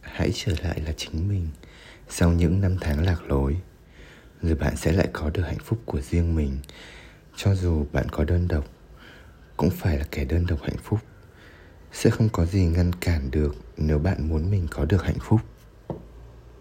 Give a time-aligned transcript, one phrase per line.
[0.00, 1.48] hãy trở lại là chính mình
[2.08, 3.56] sau những năm tháng lạc lối.
[4.42, 6.58] Rồi bạn sẽ lại có được hạnh phúc của riêng mình.
[7.36, 8.64] Cho dù bạn có đơn độc,
[9.56, 11.00] cũng phải là kẻ đơn độc hạnh phúc.
[11.92, 15.40] Sẽ không có gì ngăn cản được nếu bạn muốn mình có được hạnh phúc.